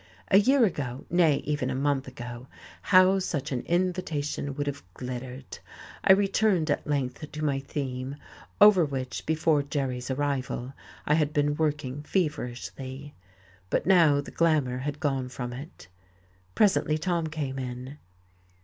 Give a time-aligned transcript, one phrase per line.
[0.29, 2.47] A year ago nay, even a month ago
[2.81, 5.59] how such an invitation would have glittered!...
[6.03, 8.15] I returned at length to my theme,
[8.59, 10.73] over which, before Jerry's arrival,
[11.05, 13.13] I had been working feverishly.
[13.69, 15.87] But now the glamour had gone from it.
[16.55, 17.99] Presently Tom came in.